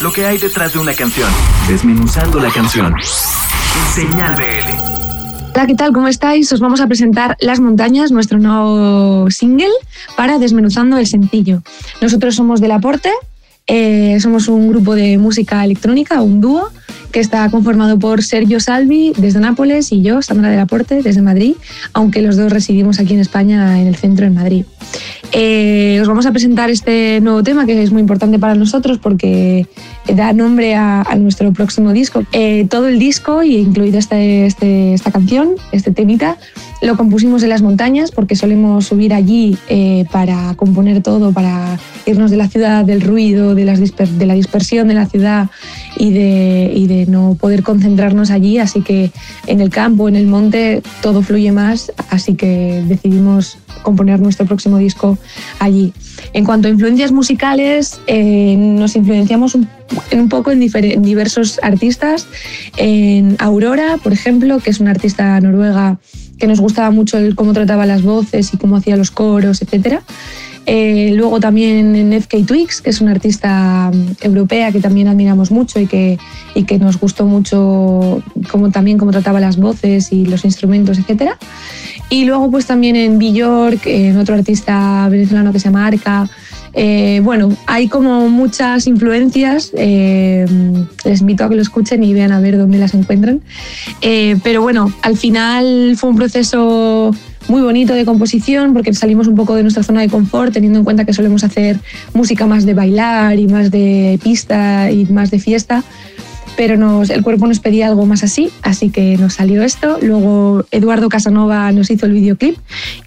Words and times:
lo 0.00 0.12
que 0.12 0.24
hay 0.24 0.38
detrás 0.38 0.72
de 0.72 0.78
una 0.78 0.94
canción, 0.94 1.28
desmenuzando 1.68 2.40
la 2.40 2.50
canción. 2.50 2.94
Señal 3.94 4.34
BL. 4.34 5.52
Hola, 5.54 5.66
¿qué 5.66 5.74
tal? 5.74 5.92
¿Cómo 5.92 6.08
estáis? 6.08 6.50
Os 6.52 6.60
vamos 6.60 6.80
a 6.80 6.86
presentar 6.86 7.36
Las 7.40 7.60
Montañas, 7.60 8.10
nuestro 8.10 8.38
nuevo 8.38 9.30
single 9.30 9.68
para 10.16 10.38
Desmenuzando 10.38 10.96
el 10.96 11.06
Sencillo. 11.06 11.62
Nosotros 12.00 12.34
somos 12.34 12.62
del 12.62 12.70
Aporte, 12.70 13.10
eh, 13.66 14.18
somos 14.20 14.48
un 14.48 14.68
grupo 14.68 14.94
de 14.94 15.18
música 15.18 15.64
electrónica, 15.64 16.22
un 16.22 16.40
dúo, 16.40 16.70
que 17.12 17.20
está 17.20 17.50
conformado 17.50 17.98
por 17.98 18.22
Sergio 18.22 18.60
Salvi 18.60 19.12
desde 19.16 19.40
Nápoles 19.40 19.92
y 19.92 20.02
yo, 20.02 20.22
Sandra 20.22 20.48
del 20.50 20.60
Aporte, 20.60 21.02
desde 21.02 21.20
Madrid, 21.20 21.54
aunque 21.92 22.22
los 22.22 22.36
dos 22.36 22.52
residimos 22.52 23.00
aquí 23.00 23.14
en 23.14 23.20
España, 23.20 23.80
en 23.80 23.86
el 23.86 23.96
centro, 23.96 24.26
en 24.26 24.34
Madrid. 24.34 24.64
Eh, 25.32 25.98
os 26.02 26.08
vamos 26.08 26.26
a 26.26 26.32
presentar 26.32 26.70
este 26.70 27.20
nuevo 27.20 27.42
tema 27.42 27.64
que 27.64 27.82
es 27.82 27.92
muy 27.92 28.00
importante 28.00 28.38
para 28.38 28.54
nosotros 28.54 28.98
porque 28.98 29.66
da 30.06 30.32
nombre 30.32 30.74
a, 30.74 31.04
nuestro 31.16 31.52
próximo 31.52 31.92
disco. 31.92 32.24
Eh, 32.32 32.66
todo 32.68 32.88
el 32.88 32.98
disco, 32.98 33.42
y 33.42 33.56
incluida 33.56 33.98
este, 33.98 34.46
este, 34.46 34.94
esta 34.94 35.12
canción, 35.12 35.54
este 35.72 35.92
temita, 35.92 36.36
lo 36.80 36.96
compusimos 36.96 37.42
en 37.42 37.50
las 37.50 37.62
montañas 37.62 38.10
porque 38.10 38.36
solemos 38.36 38.86
subir 38.86 39.12
allí 39.12 39.56
eh, 39.68 40.04
para 40.10 40.54
componer 40.54 41.02
todo, 41.02 41.32
para 41.32 41.78
irnos 42.06 42.30
de 42.30 42.36
la 42.36 42.48
ciudad, 42.48 42.84
del 42.84 43.00
ruido, 43.02 43.54
de, 43.54 43.64
las 43.64 43.80
de 43.80 44.26
la 44.26 44.34
dispersión 44.34 44.88
de 44.88 44.94
la 44.94 45.06
ciudad 45.06 45.50
y 45.96 46.12
de, 46.12 46.72
y 46.74 46.86
de 46.86 47.06
no 47.06 47.36
poder 47.38 47.62
concentrarnos 47.62 48.30
allí. 48.30 48.58
Así 48.58 48.80
que 48.80 49.10
en 49.46 49.60
el 49.60 49.70
campo, 49.70 50.08
en 50.08 50.16
el 50.16 50.26
monte, 50.26 50.82
todo 51.02 51.22
fluye 51.22 51.52
más. 51.52 51.92
Así 52.08 52.34
que 52.34 52.82
decidimos 52.86 53.58
componer 53.82 54.20
nuestro 54.20 54.46
próximo 54.46 54.78
disco 54.78 55.18
allí. 55.58 55.92
En 56.32 56.44
cuanto 56.44 56.68
a 56.68 56.70
influencias 56.70 57.12
musicales, 57.12 58.00
eh, 58.06 58.56
nos 58.56 58.96
influenciamos 58.96 59.54
un, 59.54 59.68
un 60.12 60.28
poco 60.28 60.50
en, 60.50 60.62
en, 60.62 61.02
diversos 61.02 61.60
artistas. 61.62 62.26
En 62.76 63.36
Aurora, 63.38 63.98
por 64.02 64.12
ejemplo, 64.12 64.58
que 64.60 64.70
es 64.70 64.80
una 64.80 64.92
artista 64.92 65.40
noruega 65.40 65.98
que 66.40 66.48
nos 66.48 66.60
gustaba 66.60 66.90
mucho 66.90 67.18
cómo 67.36 67.52
trataba 67.52 67.86
las 67.86 68.02
voces 68.02 68.52
y 68.52 68.56
cómo 68.56 68.76
hacía 68.76 68.96
los 68.96 69.10
coros, 69.12 69.62
etc. 69.62 70.00
Eh, 70.66 71.12
luego 71.14 71.40
también 71.40 71.94
en 71.94 72.12
FK 72.12 72.46
Twix, 72.46 72.80
que 72.80 72.90
es 72.90 73.00
una 73.00 73.12
artista 73.12 73.90
mm, 73.92 74.24
europea 74.24 74.72
que 74.72 74.80
también 74.80 75.08
admiramos 75.08 75.50
mucho 75.50 75.78
y 75.80 75.86
que, 75.86 76.18
y 76.54 76.64
que 76.64 76.78
nos 76.78 76.98
gustó 76.98 77.26
mucho 77.26 78.22
cómo, 78.50 78.70
también 78.70 78.98
cómo 78.98 79.10
trataba 79.10 79.40
las 79.40 79.56
voces 79.56 80.12
y 80.12 80.26
los 80.26 80.44
instrumentos, 80.44 80.98
etc. 80.98 81.32
Y 82.08 82.24
luego 82.24 82.50
pues 82.50 82.66
también 82.66 82.96
en 82.96 83.18
Bjork, 83.18 83.86
en 83.86 84.16
otro 84.16 84.34
artista 84.34 85.08
venezolano 85.08 85.52
que 85.52 85.60
se 85.60 85.66
llama 85.66 85.86
Arca, 85.86 86.28
eh, 86.72 87.20
bueno, 87.22 87.56
hay 87.66 87.88
como 87.88 88.28
muchas 88.28 88.86
influencias. 88.86 89.72
Eh, 89.74 90.46
les 91.04 91.20
invito 91.20 91.44
a 91.44 91.48
que 91.48 91.56
lo 91.56 91.62
escuchen 91.62 92.02
y 92.02 92.14
vean 92.14 92.32
a 92.32 92.40
ver 92.40 92.58
dónde 92.58 92.78
las 92.78 92.94
encuentran. 92.94 93.40
Eh, 94.00 94.36
pero 94.42 94.62
bueno, 94.62 94.92
al 95.02 95.16
final 95.16 95.94
fue 95.96 96.10
un 96.10 96.16
proceso 96.16 97.14
muy 97.48 97.62
bonito 97.62 97.94
de 97.94 98.04
composición 98.04 98.72
porque 98.72 98.92
salimos 98.94 99.26
un 99.26 99.34
poco 99.34 99.54
de 99.54 99.62
nuestra 99.62 99.82
zona 99.82 100.02
de 100.02 100.08
confort 100.08 100.52
teniendo 100.52 100.78
en 100.78 100.84
cuenta 100.84 101.04
que 101.04 101.12
solemos 101.12 101.42
hacer 101.42 101.78
música 102.14 102.46
más 102.46 102.64
de 102.64 102.74
bailar 102.74 103.38
y 103.38 103.48
más 103.48 103.70
de 103.70 104.20
pista 104.22 104.90
y 104.90 105.06
más 105.06 105.30
de 105.30 105.40
fiesta 105.40 105.82
pero 106.56 107.02
el 107.02 107.22
cuerpo 107.22 107.46
nos 107.46 107.60
pedía 107.60 107.86
algo 107.86 108.06
más 108.06 108.22
así, 108.22 108.50
así 108.62 108.90
que 108.90 109.16
nos 109.16 109.34
salió 109.34 109.62
esto. 109.62 109.98
Luego 110.02 110.64
Eduardo 110.70 111.08
Casanova 111.08 111.72
nos 111.72 111.90
hizo 111.90 112.06
el 112.06 112.12
videoclip 112.12 112.56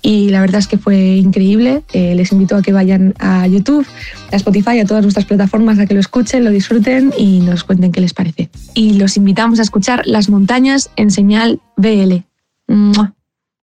y 0.02 0.30
la 0.30 0.41
verdad 0.41 0.59
es 0.59 0.67
que 0.67 0.77
fue 0.77 1.16
increíble. 1.16 1.83
Eh, 1.94 2.16
les 2.16 2.31
invito 2.31 2.55
a 2.55 2.61
que 2.61 2.73
vayan 2.73 3.13
a 3.19 3.47
YouTube, 3.47 3.85
a 4.31 4.35
Spotify, 4.35 4.80
a 4.80 4.85
todas 4.85 5.03
nuestras 5.03 5.25
plataformas, 5.25 5.80
a 5.80 5.85
que 5.85 5.94
lo 5.94 6.00
escuchen, 6.00 6.44
lo 6.44 6.52
disfruten 6.52 7.13
y 7.17 7.39
nos 7.39 7.63
cuenten 7.63 7.91
qué 7.91 8.02
les 8.02 8.13
parece. 8.13 8.50
Y 8.73 8.94
los 8.94 9.17
invitamos 9.17 9.59
a 9.59 9.63
escuchar 9.63 10.02
Las 10.05 10.30
montañas 10.30 10.89
en 10.95 11.11
señal 11.11 11.61
BL. 11.78 12.23